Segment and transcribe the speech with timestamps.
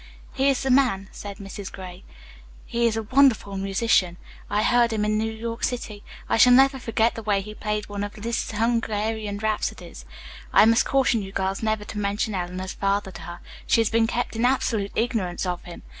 [0.33, 1.71] "He is the man," said Mrs.
[1.71, 2.03] Gray.
[2.65, 4.17] "He is a wonderful musician.
[4.49, 6.03] I heard him in New York City.
[6.27, 10.05] I shall never forget the way he played one of Liszt's 'Hungarian Rhapsodies.'
[10.53, 13.39] I must caution you, girls, never to mention Eleanor's father to her.
[13.67, 15.83] She has been kept in absolute ignorance of him.